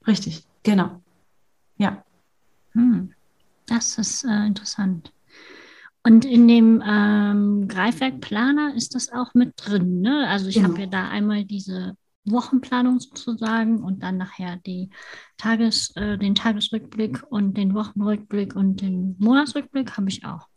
[0.07, 0.47] Richtig, Richtig.
[0.63, 1.01] genau.
[1.77, 2.05] Ja.
[2.71, 3.13] Hm.
[3.65, 5.11] Das ist äh, interessant.
[6.01, 9.99] Und in dem ähm, Greifwerkplaner ist das auch mit drin.
[9.99, 10.25] Ne?
[10.29, 10.69] Also ich genau.
[10.69, 14.91] habe ja da einmal diese Wochenplanung sozusagen und dann nachher die
[15.35, 20.47] Tages, äh, den Tagesrückblick und den Wochenrückblick und den Monatsrückblick habe ich auch.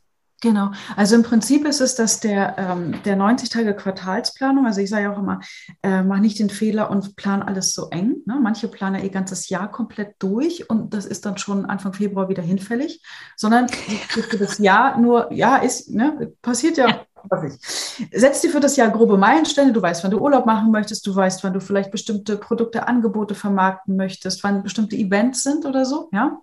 [0.42, 0.72] Genau.
[0.96, 5.18] Also im Prinzip ist es, dass der, ähm, der 90-Tage-Quartalsplanung, also ich sage ja auch
[5.18, 5.38] immer,
[5.84, 8.16] äh, mach nicht den Fehler und plan alles so eng.
[8.26, 8.40] Ne?
[8.42, 12.42] Manche planen ihr ganzes Jahr komplett durch und das ist dann schon Anfang Februar wieder
[12.42, 13.00] hinfällig,
[13.36, 16.88] sondern für das Jahr nur, ja, ist, ne, passiert ja.
[16.88, 17.00] ja.
[17.30, 18.08] Was ich.
[18.12, 19.72] Setz dir für das Jahr grobe Meilensteine.
[19.72, 21.06] Du weißt, wann du Urlaub machen möchtest.
[21.06, 25.84] Du weißt, wann du vielleicht bestimmte Produkte, Angebote vermarkten möchtest, wann bestimmte Events sind oder
[25.84, 26.08] so.
[26.12, 26.40] Ja.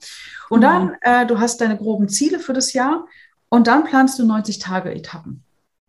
[0.49, 0.63] Und mhm.
[0.63, 3.05] dann, äh, du hast deine groben Ziele für das Jahr
[3.49, 5.43] und dann planst du 90 Tage Etappen.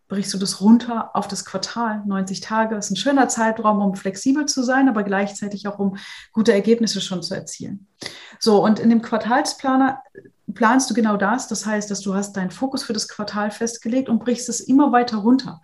[0.08, 2.02] Brichst du das runter auf das Quartal.
[2.04, 5.96] 90 Tage ist ein schöner Zeitraum, um flexibel zu sein, aber gleichzeitig auch um
[6.32, 7.86] gute Ergebnisse schon zu erzielen.
[8.40, 10.02] So, und in dem Quartalsplaner
[10.52, 11.46] planst du genau das.
[11.46, 14.90] Das heißt, dass du hast deinen Fokus für das Quartal festgelegt und brichst es immer
[14.90, 15.60] weiter runter.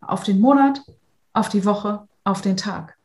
[0.00, 0.80] Auf den Monat,
[1.34, 2.96] auf die Woche, auf den Tag.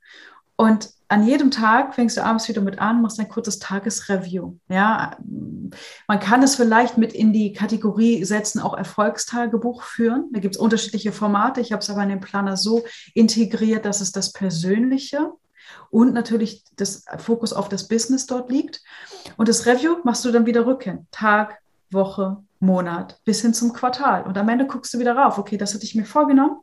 [0.55, 4.56] Und an jedem Tag fängst du abends wieder mit an, machst ein kurzes Tagesreview.
[4.70, 5.18] Ja,
[6.08, 10.30] man kann es vielleicht mit in die Kategorie setzen, auch Erfolgstagebuch führen.
[10.32, 11.62] Da gibt es unterschiedliche Formate.
[11.62, 15.32] Ich habe es aber in den Planer so integriert, dass es das Persönliche
[15.89, 18.82] und natürlich das Fokus auf das Business dort liegt.
[19.38, 21.08] Und das Review machst du dann wieder rückhin.
[21.12, 21.60] Tag,
[21.91, 24.24] Woche, Monat bis hin zum Quartal.
[24.24, 25.38] Und am Ende guckst du wieder rauf.
[25.38, 26.58] Okay, das hatte ich mir vorgenommen.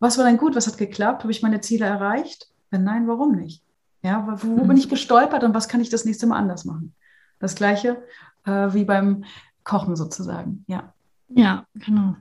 [0.00, 0.54] Was war denn gut?
[0.54, 1.22] Was hat geklappt?
[1.22, 2.48] Habe ich meine Ziele erreicht?
[2.74, 3.62] Wenn nein, warum nicht?
[4.02, 4.66] Ja, wo, wo mhm.
[4.66, 6.92] bin ich gestolpert und was kann ich das nächste Mal anders machen?
[7.38, 8.02] Das gleiche
[8.46, 9.24] äh, wie beim
[9.62, 10.92] Kochen sozusagen, ja.
[11.28, 12.16] Ja, genau.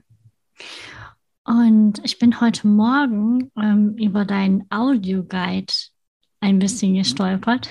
[1.43, 5.73] Und ich bin heute Morgen ähm, über deinen Audioguide
[6.39, 7.67] ein bisschen gestolpert.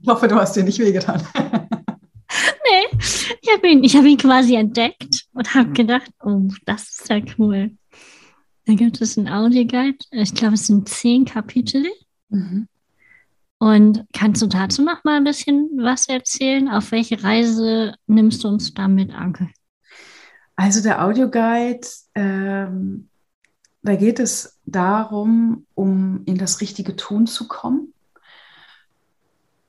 [0.00, 1.26] ich hoffe, du hast dir nicht wehgetan.
[1.34, 2.98] nee,
[3.42, 7.72] ich habe ihn, hab ihn quasi entdeckt und habe gedacht, oh, das ist ja cool.
[8.66, 9.98] Da gibt es einen Audioguide.
[10.10, 11.86] Ich glaube, es sind zehn Kapitel.
[12.28, 12.68] Mhm.
[13.58, 16.68] Und kannst du dazu noch mal ein bisschen was erzählen?
[16.68, 19.48] Auf welche Reise nimmst du uns damit, Anke?
[20.56, 23.08] Also der Audioguide, ähm,
[23.82, 27.93] da geht es darum, um in das richtige Tun zu kommen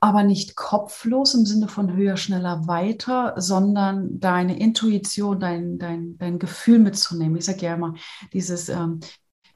[0.00, 6.38] aber nicht kopflos im Sinne von höher, schneller, weiter, sondern deine Intuition, dein, dein, dein
[6.38, 7.36] Gefühl mitzunehmen.
[7.36, 7.94] Ich sage ja immer,
[8.32, 9.00] dieses, ähm,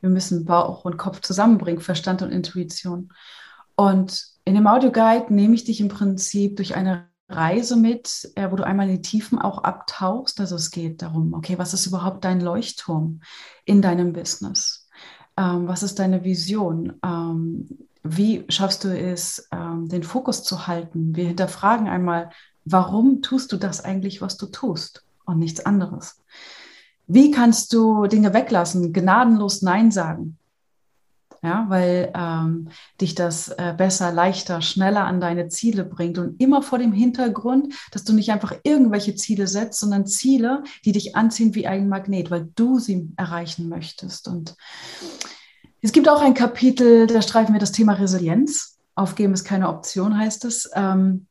[0.00, 3.12] wir müssen Bauch und Kopf zusammenbringen, Verstand und Intuition.
[3.76, 8.56] Und in dem Audioguide nehme ich dich im Prinzip durch eine Reise mit, äh, wo
[8.56, 10.40] du einmal in die Tiefen auch abtauchst.
[10.40, 13.20] Also es geht darum, okay, was ist überhaupt dein Leuchtturm
[13.64, 14.88] in deinem Business?
[15.36, 16.94] Ähm, was ist deine Vision?
[17.04, 21.14] Ähm, wie schaffst du es, ähm, den Fokus zu halten?
[21.14, 22.30] Wir hinterfragen einmal,
[22.64, 26.20] warum tust du das eigentlich, was du tust und nichts anderes?
[27.06, 30.38] Wie kannst du Dinge weglassen, gnadenlos Nein sagen?
[31.42, 32.68] Ja, weil ähm,
[33.00, 37.74] dich das äh, besser, leichter, schneller an deine Ziele bringt und immer vor dem Hintergrund,
[37.92, 42.30] dass du nicht einfach irgendwelche Ziele setzt, sondern Ziele, die dich anziehen wie ein Magnet,
[42.30, 44.28] weil du sie erreichen möchtest.
[44.28, 44.54] Und
[45.82, 48.78] es gibt auch ein Kapitel, da streifen wir das Thema Resilienz.
[48.94, 50.70] Aufgeben ist keine Option, heißt es.
[50.74, 51.26] Ähm,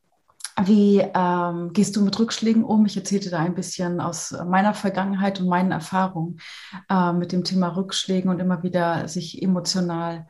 [0.64, 2.84] wie ähm, gehst du mit Rückschlägen um?
[2.84, 6.40] Ich erzählte da ein bisschen aus meiner Vergangenheit und meinen Erfahrungen
[6.88, 10.26] äh, mit dem Thema Rückschlägen und immer wieder sich emotional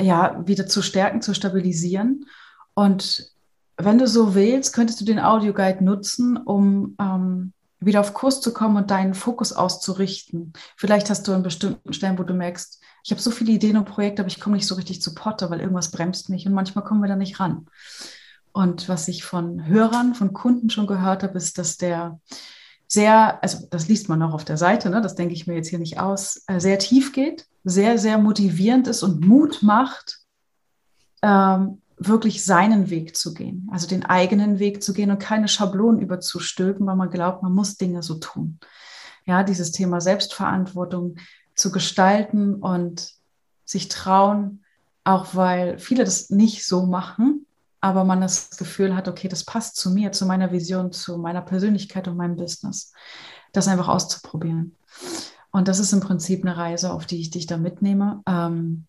[0.00, 2.26] ja, wieder zu stärken, zu stabilisieren.
[2.74, 3.32] Und
[3.76, 7.52] wenn du so willst, könntest du den Audioguide nutzen, um ähm,
[7.84, 10.52] wieder auf Kurs zu kommen und deinen Fokus auszurichten.
[10.76, 13.84] Vielleicht hast du an bestimmten Stellen, wo du merkst, ich habe so viele Ideen und
[13.84, 16.84] Projekte, aber ich komme nicht so richtig zu Potte, weil irgendwas bremst mich und manchmal
[16.84, 17.66] kommen wir da nicht ran.
[18.52, 22.20] Und was ich von Hörern, von Kunden schon gehört habe, ist, dass der
[22.86, 25.68] sehr, also das liest man auch auf der Seite, ne, das denke ich mir jetzt
[25.68, 30.18] hier nicht aus, äh, sehr tief geht, sehr, sehr motivierend ist und Mut macht,
[31.22, 36.00] ähm, wirklich seinen Weg zu gehen, also den eigenen Weg zu gehen und keine Schablonen
[36.00, 38.58] überzustülpen, weil man glaubt, man muss Dinge so tun.
[39.24, 41.16] Ja, dieses Thema Selbstverantwortung
[41.54, 43.12] zu gestalten und
[43.64, 44.64] sich trauen,
[45.04, 47.46] auch weil viele das nicht so machen,
[47.80, 51.42] aber man das Gefühl hat, okay, das passt zu mir, zu meiner Vision, zu meiner
[51.42, 52.92] Persönlichkeit und meinem Business,
[53.52, 54.76] das einfach auszuprobieren.
[55.50, 58.86] Und das ist im Prinzip eine Reise, auf die ich dich da mitnehme, ähm,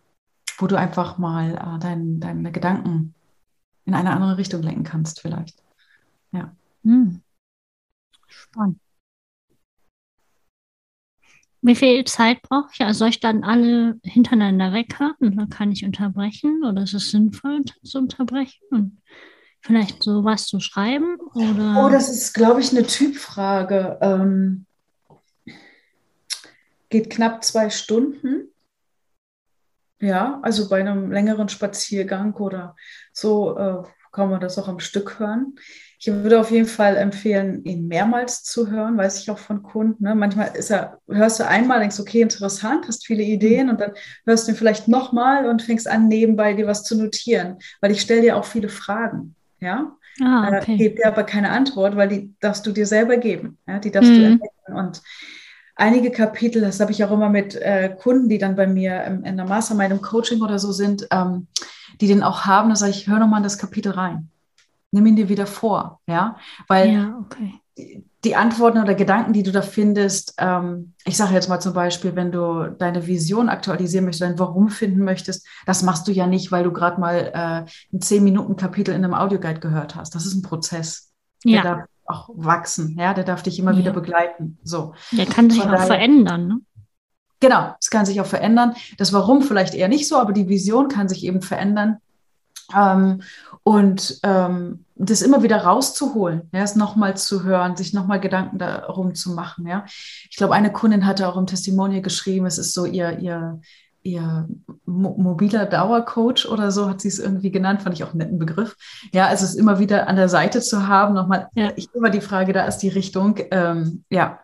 [0.57, 3.13] wo du einfach mal äh, dein, deine Gedanken
[3.85, 5.61] in eine andere Richtung lenken kannst, vielleicht.
[6.31, 6.55] Ja.
[6.83, 7.21] Hm.
[8.27, 8.79] Spannend.
[11.65, 12.81] Wie viel Zeit brauche ich?
[12.81, 17.63] Also soll ich dann alle hintereinander weghören oder kann ich unterbrechen oder ist es sinnvoll
[17.83, 19.01] zu unterbrechen und
[19.61, 21.17] vielleicht so was zu schreiben?
[21.33, 21.85] Oder?
[21.85, 23.97] Oh, das ist, glaube ich, eine Typfrage.
[24.01, 24.65] Ähm,
[26.89, 28.52] geht knapp zwei Stunden.
[30.03, 32.75] Ja, also bei einem längeren Spaziergang oder
[33.13, 35.55] so äh, kann man das auch am Stück hören.
[35.97, 40.03] Ich würde auf jeden Fall empfehlen, ihn mehrmals zu hören, weiß ich auch von Kunden.
[40.03, 40.13] Ne?
[40.13, 43.93] Manchmal ist er, hörst du einmal, denkst, okay, interessant, hast viele Ideen und dann
[44.25, 48.01] hörst du ihn vielleicht nochmal und fängst an, nebenbei dir was zu notieren, weil ich
[48.01, 49.35] stelle dir auch viele Fragen.
[49.61, 50.73] Ja, ah, äh, okay.
[50.73, 53.57] äh, gebe dir aber keine Antwort, weil die darfst du dir selber geben.
[53.65, 53.79] Ja?
[53.79, 54.17] Die darfst mhm.
[54.17, 54.73] du entdecken.
[54.73, 55.01] Und
[55.75, 59.23] einige Kapitel, das habe ich auch immer mit äh, Kunden, die dann bei mir im,
[59.23, 61.47] in der Mastermind im Coaching oder so sind, ähm,
[62.01, 64.29] die den auch haben, da sage ich, hör nochmal in das Kapitel rein
[64.93, 68.03] nimm ihn dir wieder vor, ja, weil ja, okay.
[68.23, 72.15] die Antworten oder Gedanken, die du da findest, ähm, ich sage jetzt mal zum Beispiel,
[72.15, 76.51] wenn du deine Vision aktualisieren möchtest, dein Warum finden möchtest, das machst du ja nicht,
[76.51, 80.13] weil du gerade mal äh, ein zehn Minuten Kapitel in einem Audioguide gehört hast.
[80.13, 81.11] Das ist ein Prozess.
[81.43, 81.63] Der ja.
[81.63, 83.77] darf auch wachsen, ja, der darf dich immer ja.
[83.77, 84.57] wieder begleiten.
[84.63, 84.93] So.
[85.11, 86.59] Der kann sich auch verändern, ne?
[87.39, 88.73] Genau, es kann sich auch verändern.
[88.97, 91.97] Das Warum vielleicht eher nicht so, aber die Vision kann sich eben verändern.
[92.73, 93.21] Ähm,
[93.63, 99.15] und ähm, das immer wieder rauszuholen, ja, es nochmal zu hören, sich nochmal Gedanken darum
[99.15, 99.67] zu machen.
[99.67, 99.85] Ja.
[100.29, 103.59] Ich glaube, eine Kundin hatte auch im Testimonial geschrieben, es ist so ihr, ihr,
[104.03, 104.47] ihr
[104.85, 108.75] mobiler Dauercoach oder so, hat sie es irgendwie genannt, fand ich auch einen netten Begriff.
[109.13, 111.71] Ja, also es immer wieder an der Seite zu haben, nochmal, ja.
[111.75, 113.39] ich immer die Frage, da ist die Richtung.
[113.51, 114.39] Ähm, ja,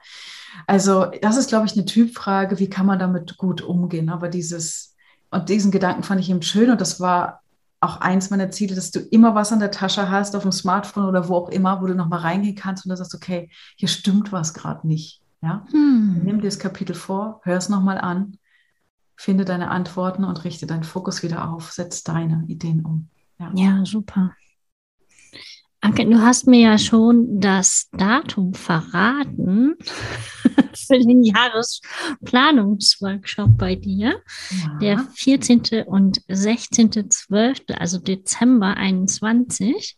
[0.66, 4.10] also das ist, glaube ich, eine Typfrage, wie kann man damit gut umgehen?
[4.10, 4.96] Aber dieses,
[5.30, 7.42] und diesen Gedanken fand ich eben schön und das war
[7.82, 11.06] auch eins meiner Ziele, dass du immer was an der Tasche hast, auf dem Smartphone
[11.06, 14.32] oder wo auch immer, wo du nochmal reingehen kannst und du sagst, okay, hier stimmt
[14.32, 15.22] was gerade nicht.
[15.42, 15.66] Ja?
[15.72, 16.22] Hm.
[16.24, 18.38] Nimm dir das Kapitel vor, hör es nochmal an,
[19.20, 23.10] finde deine Antworten und richte deinen Fokus wieder auf, setz deine Ideen um.
[23.38, 24.32] Ja, ja super.
[25.82, 29.76] Anke, du hast mir ja schon das Datum verraten
[30.74, 34.22] für den Jahresplanungsworkshop bei dir.
[34.52, 34.78] Ja.
[34.80, 35.84] Der 14.
[35.86, 39.98] und 16.12., also Dezember 21.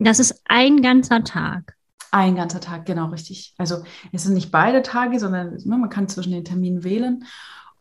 [0.00, 1.76] Das ist ein ganzer Tag.
[2.10, 3.54] Ein ganzer Tag, genau richtig.
[3.56, 7.24] Also es sind nicht beide Tage, sondern ne, man kann zwischen den Terminen wählen.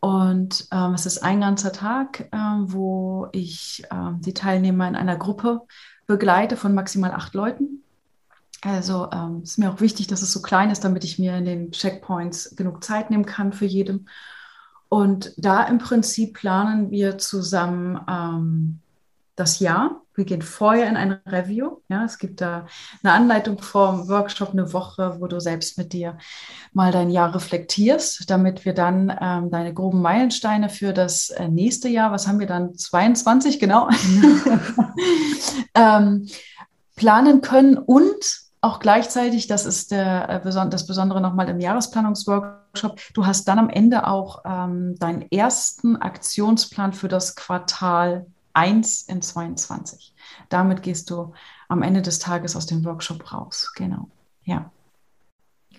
[0.02, 5.16] Und ähm, es ist ein ganzer Tag, äh, wo ich äh, die Teilnehmer in einer
[5.16, 5.62] Gruppe
[6.08, 7.84] begleite von maximal acht Leuten.
[8.62, 11.46] Also ähm, ist mir auch wichtig, dass es so klein ist, damit ich mir in
[11.46, 14.08] den Checkpoints genug Zeit nehmen kann für jedem.
[14.90, 18.81] Und da im Prinzip planen wir zusammen ähm,
[19.42, 20.02] das Jahr.
[20.14, 21.78] Wir gehen vorher in ein Review.
[21.90, 22.68] Ja, es gibt da
[23.02, 26.18] eine Anleitung vom Workshop, eine Woche, wo du selbst mit dir
[26.74, 31.90] mal dein Jahr reflektierst, damit wir dann ähm, deine groben Meilensteine für das äh, nächste
[31.90, 33.90] Jahr, was haben wir dann, 22 genau,
[35.76, 36.28] ähm,
[36.96, 43.26] planen können und auch gleichzeitig, das ist der, äh, das Besondere nochmal im Jahresplanungsworkshop, du
[43.26, 50.14] hast dann am Ende auch ähm, deinen ersten Aktionsplan für das Quartal 1 in 22.
[50.50, 51.34] Damit gehst du
[51.68, 53.72] am Ende des Tages aus dem Workshop raus.
[53.76, 54.10] Genau.
[54.44, 54.72] Ja.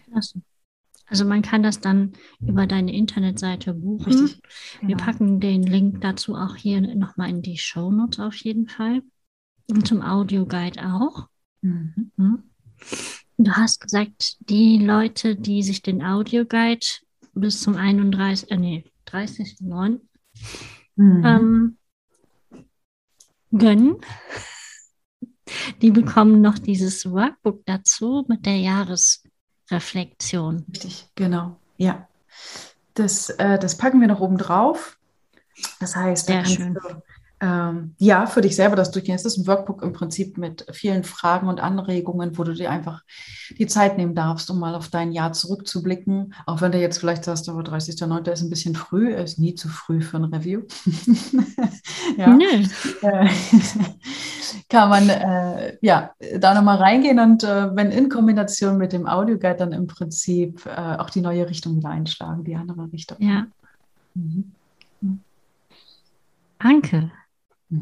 [0.04, 0.42] Klasse.
[1.06, 4.04] Also man kann das dann über deine Internetseite buchen.
[4.04, 4.42] Richtig,
[4.80, 4.88] genau.
[4.88, 9.02] Wir packen den Link dazu auch hier nochmal in die Show Notes auf jeden Fall.
[9.70, 11.28] Und zum Audioguide auch.
[11.60, 12.12] Mhm.
[12.16, 12.42] mhm.
[13.38, 16.86] Du hast gesagt, die Leute, die sich den Audioguide
[17.34, 20.00] bis zum 31, äh, nee, 30.09.
[20.96, 21.24] Mhm.
[21.24, 21.78] Ähm,
[23.52, 23.96] gönnen.
[25.80, 30.64] Die bekommen noch dieses Workbook dazu mit der Jahresreflexion.
[30.70, 31.56] Richtig, genau.
[31.76, 32.08] Ja.
[32.94, 34.98] Das, äh, das packen wir noch oben drauf.
[35.80, 36.74] Das heißt, da kannst schön.
[36.74, 36.80] du
[37.42, 39.16] ähm, ja, für dich selber das durchgehen.
[39.16, 43.02] Es ist ein Workbook im Prinzip mit vielen Fragen und Anregungen, wo du dir einfach
[43.58, 46.34] die Zeit nehmen darfst, um mal auf dein Jahr zurückzublicken.
[46.46, 48.30] Auch wenn du jetzt vielleicht sagst, aber 30.09.
[48.30, 50.62] ist ein bisschen früh, ist nie zu früh für ein Review.
[52.16, 52.28] ja.
[52.28, 52.68] Nee.
[53.02, 53.28] Äh,
[54.68, 59.56] kann man äh, ja da nochmal reingehen und äh, wenn in Kombination mit dem Audioguide
[59.56, 63.16] dann im Prinzip äh, auch die neue Richtung wieder einschlagen, die andere Richtung.
[63.20, 63.46] Ja.
[64.14, 64.52] Mhm.
[66.60, 67.21] Anke, Mhm.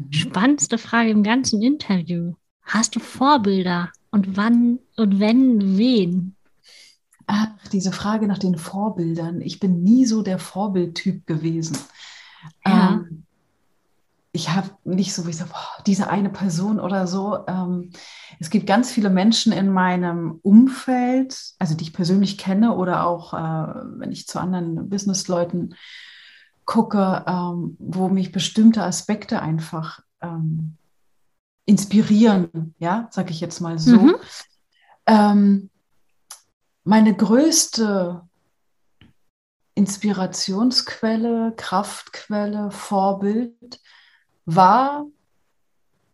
[0.09, 2.33] Spannendste Frage im ganzen Interview.
[2.63, 6.35] Hast du Vorbilder und wann und wenn, wen?
[7.27, 9.41] Ach, diese Frage nach den Vorbildern.
[9.41, 11.77] Ich bin nie so der Vorbildtyp gewesen.
[12.65, 12.93] Ja.
[12.93, 13.23] Ähm,
[14.33, 17.39] ich habe nicht so, wie ich sage, boah, diese eine Person oder so.
[17.47, 17.91] Ähm,
[18.39, 23.33] es gibt ganz viele Menschen in meinem Umfeld, also die ich persönlich kenne oder auch,
[23.33, 25.75] äh, wenn ich zu anderen Businessleuten
[26.65, 30.77] gucke, ähm, wo mich bestimmte Aspekte einfach ähm,
[31.65, 33.97] inspirieren, ja, sage ich jetzt mal so.
[33.97, 34.15] Mhm.
[35.05, 35.69] Ähm,
[36.83, 38.21] meine größte
[39.75, 43.79] Inspirationsquelle, Kraftquelle, Vorbild
[44.45, 45.05] war,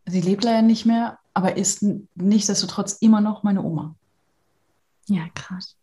[0.05, 1.83] sie lebt leider nicht mehr, aber ist
[2.15, 3.95] nichtsdestotrotz immer noch meine Oma.
[5.07, 5.75] Ja, krass.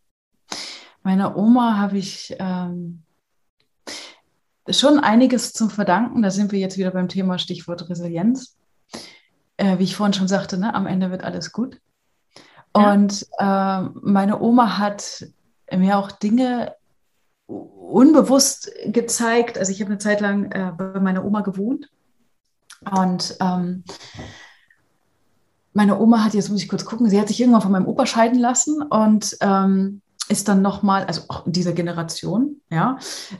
[1.03, 3.03] Meiner Oma habe ich ähm,
[4.69, 6.21] schon einiges zum Verdanken.
[6.21, 8.57] Da sind wir jetzt wieder beim Thema Stichwort Resilienz.
[9.57, 11.79] Äh, wie ich vorhin schon sagte, ne, am Ende wird alles gut.
[12.75, 12.93] Ja.
[12.93, 15.27] Und äh, meine Oma hat
[15.71, 16.75] mir auch Dinge
[17.47, 19.57] unbewusst gezeigt.
[19.57, 21.89] Also ich habe eine Zeit lang äh, bei meiner Oma gewohnt.
[22.91, 23.83] Und ähm,
[25.73, 28.05] meine Oma hat, jetzt muss ich kurz gucken, sie hat sich irgendwann von meinem Opa
[28.05, 32.97] scheiden lassen und ähm, ist dann nochmal, also auch in dieser Generation, ja,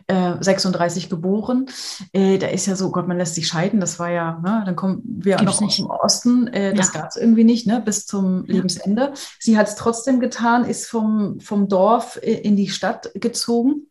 [0.08, 1.66] äh, 36 geboren,
[2.14, 4.76] äh, da ist ja so, Gott, man lässt sich scheiden, das war ja, ne, dann
[4.76, 5.82] kommen wir Gibt's noch nicht.
[5.82, 7.02] aus dem Osten, äh, das ja.
[7.02, 8.56] gab es irgendwie nicht, ne, bis zum ja.
[8.56, 9.14] Lebensende.
[9.40, 13.88] Sie hat es trotzdem getan, ist vom, vom Dorf äh, in die Stadt gezogen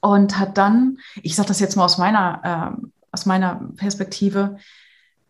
[0.00, 4.56] und hat dann, ich sage das jetzt mal aus meiner, äh, aus meiner Perspektive,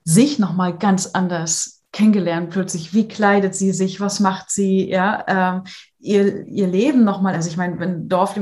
[0.05, 5.65] sich nochmal ganz anders kennengelernt plötzlich, wie kleidet sie sich, was macht sie, ja, ähm,
[6.03, 8.39] ihr, ihr Leben nochmal, also ich meine, wenn Dorf,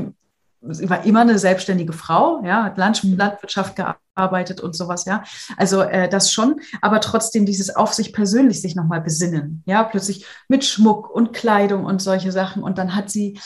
[0.61, 3.17] sie war immer eine selbstständige Frau, ja, hat mhm.
[3.17, 5.23] Landwirtschaft gearbeitet und sowas, ja,
[5.57, 10.25] also äh, das schon, aber trotzdem dieses auf sich persönlich sich nochmal besinnen, ja, plötzlich
[10.47, 13.39] mit Schmuck und Kleidung und solche Sachen und dann hat sie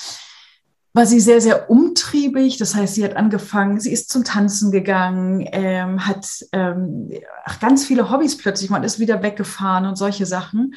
[0.95, 2.55] war sie sehr, sehr umtriebig.
[2.55, 7.11] Das heißt, sie hat angefangen, sie ist zum Tanzen gegangen, ähm, hat ähm,
[7.59, 8.69] ganz viele Hobbys plötzlich.
[8.69, 10.73] Man ist wieder weggefahren und solche Sachen.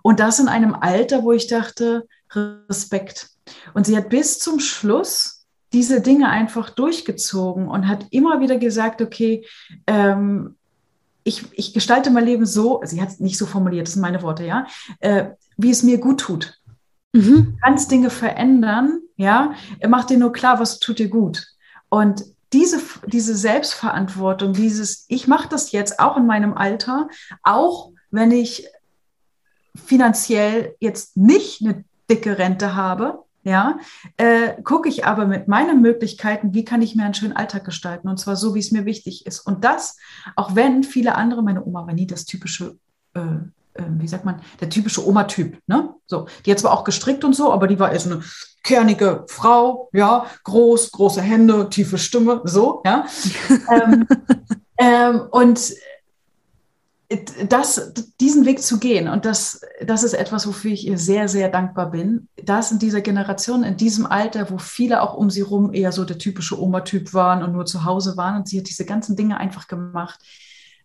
[0.00, 3.30] Und das in einem Alter, wo ich dachte, Respekt.
[3.74, 9.02] Und sie hat bis zum Schluss diese Dinge einfach durchgezogen und hat immer wieder gesagt,
[9.02, 9.46] okay,
[9.86, 10.56] ähm,
[11.24, 14.22] ich, ich gestalte mein Leben so, sie hat es nicht so formuliert, das sind meine
[14.22, 14.66] Worte, ja,
[15.00, 15.26] äh,
[15.58, 16.58] wie es mir gut tut.
[17.12, 17.52] Mhm.
[17.52, 19.52] Du kannst Dinge verändern, ja,
[19.86, 21.46] mach dir nur klar, was tut dir gut.
[21.90, 27.08] Und diese, diese Selbstverantwortung, dieses, ich mache das jetzt auch in meinem Alter,
[27.42, 28.66] auch wenn ich
[29.74, 33.78] finanziell jetzt nicht eine dicke Rente habe, ja,
[34.16, 38.08] äh, gucke ich aber mit meinen Möglichkeiten, wie kann ich mir einen schönen Alltag gestalten
[38.08, 39.40] und zwar so, wie es mir wichtig ist.
[39.40, 39.96] Und das,
[40.36, 42.76] auch wenn viele andere, meine Oma war nie das typische
[43.14, 43.20] äh,
[43.78, 45.58] ähm, wie sagt man, der typische Oma-Typ.
[45.66, 45.94] Ne?
[46.06, 48.22] So, die hat zwar auch gestrickt und so, aber die war eher so eine
[48.64, 53.06] kernige Frau, ja, groß, große Hände, tiefe Stimme, so, ja.
[53.70, 54.06] ähm,
[54.78, 55.74] ähm, und
[57.48, 61.48] das, diesen Weg zu gehen, und das, das ist etwas, wofür ich ihr sehr, sehr
[61.48, 65.72] dankbar bin, das in dieser Generation, in diesem Alter, wo viele auch um sie rum
[65.72, 68.84] eher so der typische Oma-Typ waren und nur zu Hause waren, und sie hat diese
[68.84, 70.20] ganzen Dinge einfach gemacht.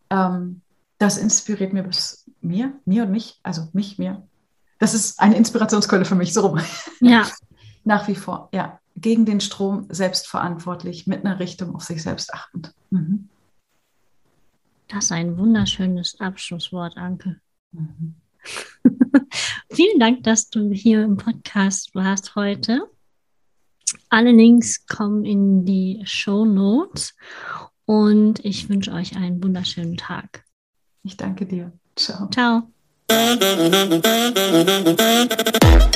[0.09, 0.61] Ähm,
[0.97, 4.23] das inspiriert mir bis mir, mir und mich, also mich, mir.
[4.79, 6.59] Das ist eine Inspirationsquelle für mich, so rum.
[7.01, 7.27] Ja.
[7.83, 8.79] Nach wie vor, ja.
[8.95, 12.73] Gegen den Strom selbstverantwortlich, mit einer Richtung auf sich selbst achtend.
[12.91, 13.27] Mhm.
[14.93, 17.37] Das ist ein wunderschönes Abschlusswort, Anke.
[17.71, 18.13] Mhm.
[19.71, 22.87] Vielen Dank, dass du hier im Podcast warst heute.
[24.09, 27.15] Alle Links kommen in die Show Notes
[27.85, 30.45] und ich wünsche euch einen wunderschönen Tag.
[31.01, 31.71] Ich danke dir.
[31.95, 32.29] Ciao.
[32.29, 32.69] Ciao.